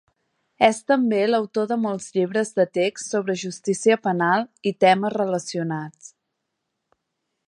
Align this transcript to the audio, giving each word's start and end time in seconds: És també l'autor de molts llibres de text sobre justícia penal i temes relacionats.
És 0.67 0.77
també 0.91 1.19
l'autor 1.27 1.67
de 1.71 1.77
molts 1.83 2.07
llibres 2.15 2.51
de 2.61 2.65
text 2.79 3.13
sobre 3.17 3.37
justícia 3.43 3.99
penal 4.09 4.47
i 4.71 4.75
temes 4.87 5.15
relacionats. 5.21 6.13